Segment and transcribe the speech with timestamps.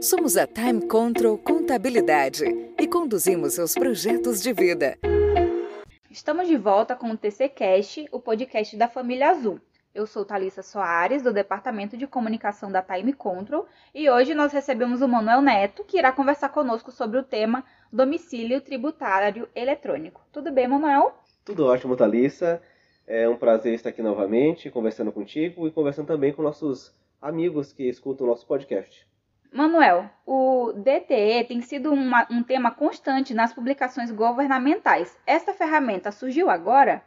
[0.00, 2.44] Somos a Time Control Contabilidade
[2.78, 4.98] e conduzimos seus projetos de vida.
[6.10, 9.58] Estamos de volta com o TC Cast, o podcast da família Azul.
[9.94, 15.00] Eu sou Thalissa Soares, do Departamento de Comunicação da Time Control, e hoje nós recebemos
[15.00, 20.20] o Manuel Neto, que irá conversar conosco sobre o tema domicílio tributário eletrônico.
[20.30, 21.14] Tudo bem, Manuel?
[21.44, 22.60] Tudo ótimo, Thalissa.
[23.06, 27.88] É um prazer estar aqui novamente, conversando contigo e conversando também com nossos amigos que
[27.88, 29.06] escutam o nosso podcast.
[29.52, 35.16] Manuel, o DTE tem sido uma, um tema constante nas publicações governamentais.
[35.26, 37.02] Esta ferramenta surgiu agora?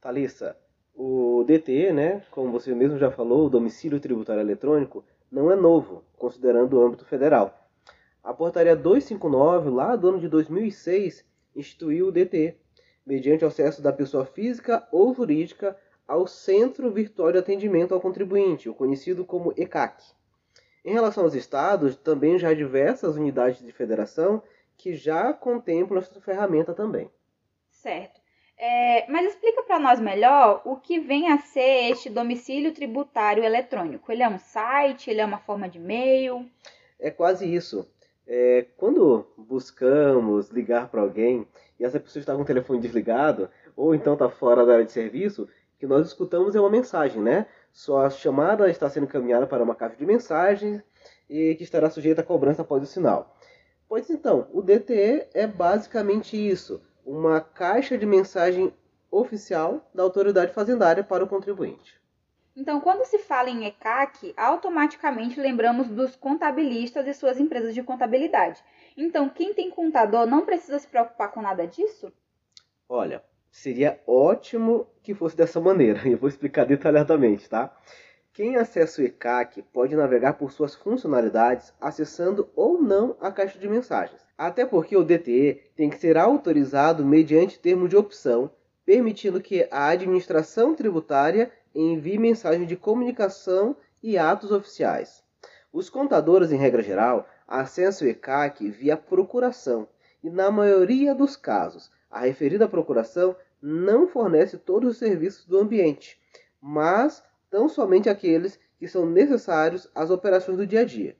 [0.00, 0.56] Thalissa,
[0.94, 6.04] o DTE, né, como você mesmo já falou, o domicílio tributário eletrônico, não é novo,
[6.16, 7.58] considerando o âmbito federal.
[8.22, 12.56] A portaria 259, lá do ano de 2006, instituiu o DTE,
[13.04, 18.74] mediante acesso da pessoa física ou jurídica ao Centro Virtual de Atendimento ao Contribuinte, o
[18.74, 20.02] conhecido como ECAC.
[20.84, 24.42] Em relação aos estados, também já há diversas unidades de federação
[24.76, 27.10] que já contemplam essa ferramenta também.
[27.70, 28.20] Certo.
[28.56, 34.12] É, mas explica para nós melhor o que vem a ser este domicílio tributário eletrônico.
[34.12, 35.10] Ele é um site?
[35.10, 36.48] Ele é uma forma de e-mail?
[36.98, 37.88] É quase isso.
[38.26, 41.46] É, quando buscamos ligar para alguém
[41.78, 44.92] e essa pessoa está com o telefone desligado ou então está fora da área de
[44.92, 45.48] serviço,
[45.78, 47.46] que nós escutamos é uma mensagem, né?
[47.74, 50.80] Sua chamada está sendo encaminhada para uma caixa de mensagens
[51.28, 53.36] e que estará sujeita a cobrança após o sinal.
[53.88, 58.72] Pois então, o DTE é basicamente isso, uma caixa de mensagem
[59.10, 62.00] oficial da autoridade fazendária para o contribuinte.
[62.54, 68.62] Então, quando se fala em ECAC, automaticamente lembramos dos contabilistas e suas empresas de contabilidade.
[68.96, 72.12] Então, quem tem contador não precisa se preocupar com nada disso?
[72.88, 73.20] Olha,
[73.54, 76.00] seria ótimo que fosse dessa maneira.
[76.10, 77.72] Eu vou explicar detalhadamente, tá?
[78.32, 83.68] Quem acessa o ECAC pode navegar por suas funcionalidades acessando ou não a caixa de
[83.68, 84.20] mensagens.
[84.36, 88.50] Até porque o DTE tem que ser autorizado mediante termo de opção,
[88.84, 95.22] permitindo que a administração tributária envie mensagem de comunicação e atos oficiais.
[95.72, 99.86] Os contadores, em regra geral, acessam o ECAC via procuração
[100.24, 103.34] e, na maioria dos casos, a referida procuração
[103.66, 106.20] não fornece todos os serviços do ambiente,
[106.60, 111.16] mas tão somente aqueles que são necessários às operações do dia a dia.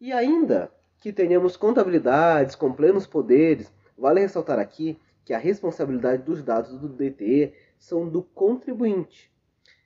[0.00, 6.42] E ainda que tenhamos contabilidades com plenos poderes, vale ressaltar aqui que a responsabilidade dos
[6.42, 9.30] dados do DTE são do contribuinte.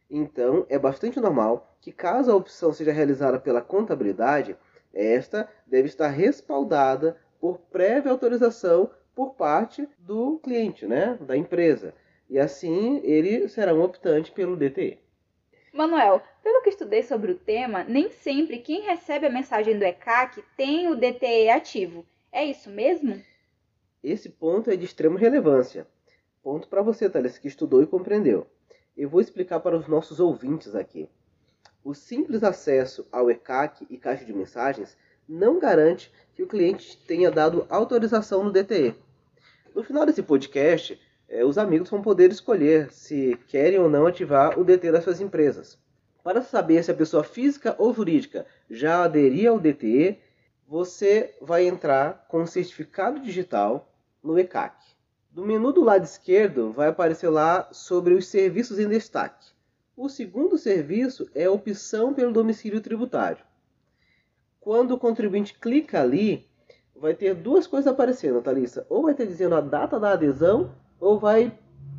[0.08, 4.56] Então, é bastante normal que, caso a opção seja realizada pela contabilidade,
[4.94, 11.94] esta deve estar respaldada por prévia autorização por parte do cliente, né, da empresa.
[12.28, 14.98] E assim ele será um optante pelo DTE.
[15.72, 20.44] Manuel, pelo que estudei sobre o tema, nem sempre quem recebe a mensagem do ECAC
[20.54, 22.04] tem o DTE ativo.
[22.30, 23.22] É isso mesmo?
[24.04, 25.86] Esse ponto é de extrema relevância.
[26.42, 28.46] Ponto para você, Thales, que estudou e compreendeu.
[28.94, 31.08] Eu vou explicar para os nossos ouvintes aqui.
[31.82, 34.96] O simples acesso ao ECAC e caixa de mensagens
[35.28, 39.05] não garante que o cliente tenha dado autorização no DTE.
[39.76, 40.98] No final desse podcast,
[41.28, 45.20] eh, os amigos vão poder escolher se querem ou não ativar o DTE das suas
[45.20, 45.78] empresas.
[46.24, 50.18] Para saber se a pessoa física ou jurídica já aderia ao DTE,
[50.66, 53.92] você vai entrar com o certificado digital
[54.22, 54.82] no ECAC.
[55.30, 59.48] No menu do lado esquerdo vai aparecer lá sobre os serviços em destaque.
[59.94, 63.44] O segundo serviço é a opção pelo domicílio tributário.
[64.58, 66.48] Quando o contribuinte clica ali,
[67.00, 68.86] vai ter duas coisas aparecendo, Thalissa.
[68.88, 71.56] Ou vai ter dizendo a data da adesão, ou vai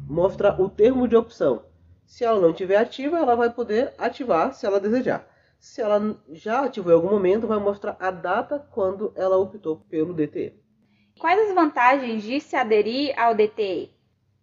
[0.08, 1.63] mostrar o termo de opção.
[2.06, 5.28] Se ela não estiver ativa, ela vai poder ativar se ela desejar.
[5.59, 10.13] Se ela já ativou em algum momento, vai mostrar a data quando ela optou pelo
[10.13, 10.53] DTE.
[11.19, 13.91] Quais as vantagens de se aderir ao DTE?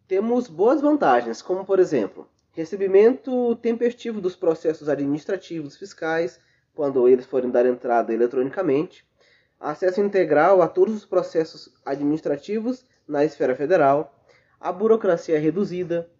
[0.08, 6.40] Temos boas vantagens, como por exemplo, recebimento tempestivo dos processos administrativos fiscais,
[6.74, 9.06] quando eles forem dar entrada eletronicamente,
[9.64, 14.14] acesso integral a todos os processos administrativos na esfera federal,
[14.60, 16.10] a burocracia reduzida,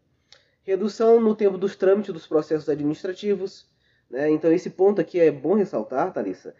[0.63, 3.67] redução no tempo dos trâmites dos processos administrativos.
[4.11, 4.31] Né?
[4.31, 6.55] Então, esse ponto aqui é bom ressaltar, Thalissa,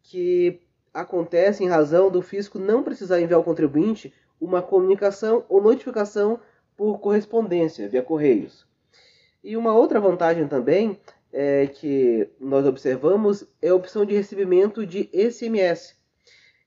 [0.00, 0.60] que
[0.94, 6.40] acontece em razão do fisco não precisar enviar ao contribuinte uma comunicação ou notificação
[6.76, 8.64] por correspondência, via correios.
[9.42, 11.00] E uma outra vantagem também
[11.32, 15.97] é que nós observamos é a opção de recebimento de SMS.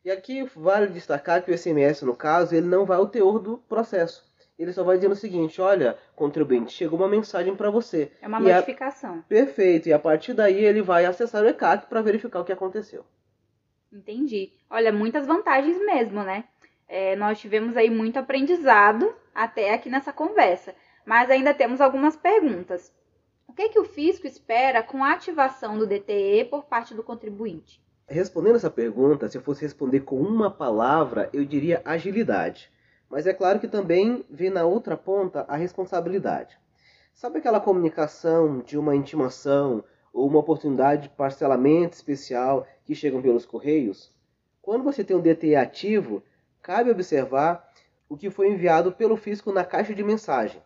[0.04, 3.58] E aqui vale destacar que o SMS, no caso, ele não vai ao teor do
[3.58, 4.30] processo.
[4.58, 8.12] Ele só vai dizendo o seguinte: olha, contribuinte, chegou uma mensagem para você.
[8.22, 9.22] É uma E a- notificação.
[9.28, 9.90] Perfeito.
[9.90, 13.06] E a partir daí ele vai acessar o ECAC para verificar o que aconteceu.
[13.92, 14.54] Entendi.
[14.70, 16.46] Olha, muitas vantagens mesmo, né?
[16.88, 20.76] É, nós tivemos aí muito aprendizado até aqui nessa conversa,
[21.06, 22.94] mas ainda temos algumas perguntas.
[23.48, 27.82] O que, que o fisco espera com a ativação do DTE por parte do contribuinte?
[28.12, 32.70] Respondendo essa pergunta, se eu fosse responder com uma palavra, eu diria agilidade.
[33.10, 36.60] Mas é claro que também vem na outra ponta a responsabilidade.
[37.14, 39.82] Sabe aquela comunicação de uma intimação
[40.12, 44.14] ou uma oportunidade de parcelamento especial que chegam pelos correios?
[44.62, 46.22] Quando você tem um DTE ativo,
[46.62, 47.66] cabe observar
[48.10, 50.62] o que foi enviado pelo fisco na caixa de mensagem.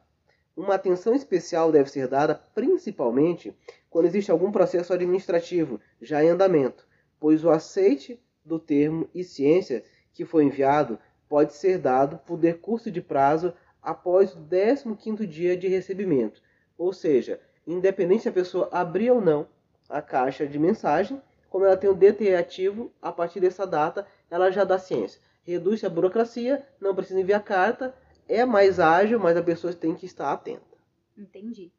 [0.57, 3.55] Uma atenção especial deve ser dada principalmente
[3.87, 6.87] quando existe algum processo administrativo já em andamento,
[7.25, 9.83] pois o aceite do termo e ciência
[10.13, 13.51] que foi enviado pode ser dado por decurso de prazo
[13.81, 16.39] após o 15º dia de recebimento,
[16.77, 19.47] ou seja, independente se a pessoa abrir ou não
[19.89, 21.19] a caixa de mensagem,
[21.49, 25.19] como ela tem o DTE ativo, a partir dessa data ela já dá ciência.
[25.41, 27.95] Reduz a burocracia, não precisa enviar carta,
[28.29, 30.77] é mais ágil, mas a pessoa tem que estar atenta.
[31.17, 31.71] Entendi.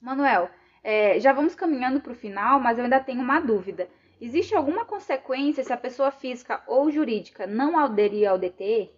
[0.00, 0.48] Manuel,
[0.84, 3.88] é, já vamos caminhando para o final, mas eu ainda tenho uma dúvida.
[4.24, 8.88] Existe alguma consequência se a pessoa física ou jurídica não aderir ao DTE?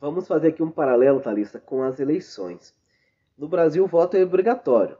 [0.00, 2.74] Vamos fazer aqui um paralelo, Thalissa, com as eleições.
[3.36, 4.96] No Brasil, o voto é obrigatório.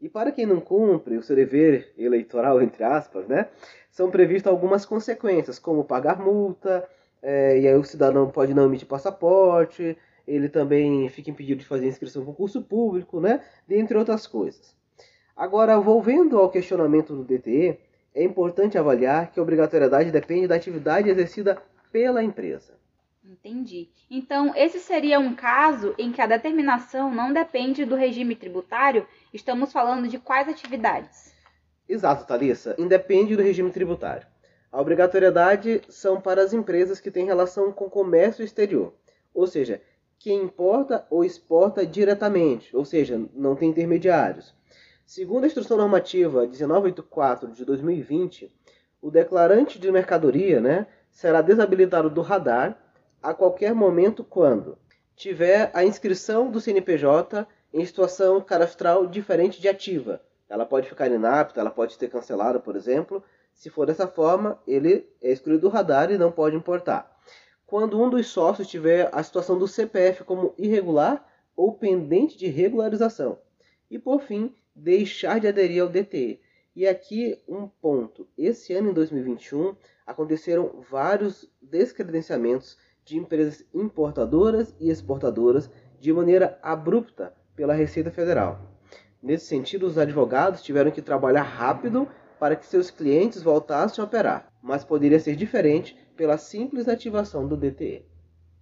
[0.00, 3.48] E para quem não cumpre o seu dever eleitoral, entre aspas, né,
[3.92, 6.84] são previstas algumas consequências, como pagar multa,
[7.22, 9.96] é, e aí o cidadão pode não emitir passaporte,
[10.26, 13.40] ele também fica impedido de fazer inscrição em concurso público, né?
[13.68, 14.74] Dentre outras coisas.
[15.36, 17.78] Agora, volvendo ao questionamento do DTE,
[18.14, 22.74] é importante avaliar que a obrigatoriedade depende da atividade exercida pela empresa.
[23.24, 23.88] Entendi.
[24.10, 29.06] Então, esse seria um caso em que a determinação não depende do regime tributário?
[29.32, 31.34] Estamos falando de quais atividades?
[31.88, 32.74] Exato, Thalissa.
[32.78, 34.26] Independe do regime tributário.
[34.70, 38.92] A obrigatoriedade são para as empresas que têm relação com comércio exterior,
[39.32, 39.80] ou seja,
[40.18, 44.54] quem importa ou exporta diretamente, ou seja, não tem intermediários.
[45.06, 48.50] Segundo a Instrução Normativa 1984 de 2020,
[49.02, 52.78] o declarante de mercadoria né, será desabilitado do radar
[53.22, 54.78] a qualquer momento quando
[55.14, 60.22] tiver a inscrição do CNPJ em situação cadastral diferente de ativa.
[60.48, 63.22] Ela pode ficar inapta, ela pode ser cancelada, por exemplo,
[63.52, 67.14] se for dessa forma, ele é excluído do radar e não pode importar.
[67.66, 73.38] Quando um dos sócios tiver a situação do CPF como irregular ou pendente de regularização.
[73.90, 76.40] E por fim, deixar de aderir ao DTE.
[76.74, 78.26] E aqui um ponto.
[78.36, 79.76] Esse ano, em 2021,
[80.06, 88.60] aconteceram vários descredenciamentos de empresas importadoras e exportadoras de maneira abrupta pela Receita Federal.
[89.22, 94.52] Nesse sentido, os advogados tiveram que trabalhar rápido para que seus clientes voltassem a operar,
[94.60, 98.04] mas poderia ser diferente pela simples ativação do DTE.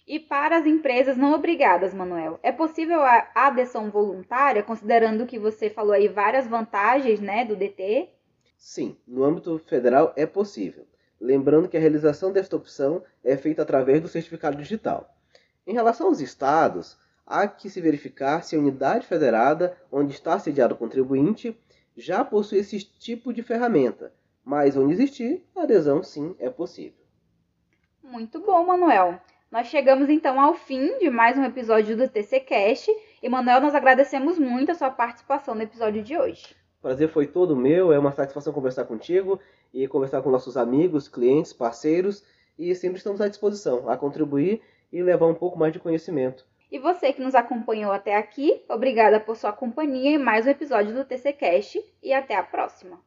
[0.05, 5.69] E para as empresas não obrigadas, Manuel, é possível a adesão voluntária, considerando que você
[5.69, 8.09] falou aí várias vantagens né, do DTE?
[8.57, 10.85] Sim, no âmbito federal é possível.
[11.19, 15.09] Lembrando que a realização desta opção é feita através do certificado digital.
[15.65, 20.75] Em relação aos estados, há que se verificar se a unidade federada onde está sediado
[20.75, 21.57] o contribuinte
[21.95, 24.13] já possui esse tipo de ferramenta,
[24.43, 27.03] mas onde existir, a adesão sim é possível.
[28.03, 29.21] Muito bom, Manuel.
[29.53, 32.89] Nós chegamos então ao fim de mais um episódio do TCcast
[33.21, 36.55] e Manuel, nós agradecemos muito a sua participação no episódio de hoje.
[36.79, 39.39] O prazer foi todo meu, é uma satisfação conversar contigo
[39.71, 42.23] e conversar com nossos amigos, clientes, parceiros
[42.57, 44.59] e sempre estamos à disposição a contribuir
[44.91, 49.19] e levar um pouco mais de conhecimento e você que nos acompanhou até aqui, obrigada
[49.19, 52.99] por sua companhia em mais um episódio do TCcast e até a próxima.